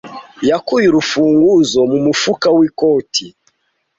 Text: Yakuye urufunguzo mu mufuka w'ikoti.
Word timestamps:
Yakuye 0.49 0.85
urufunguzo 0.89 1.79
mu 1.91 1.97
mufuka 2.05 2.47
w'ikoti. 2.57 3.25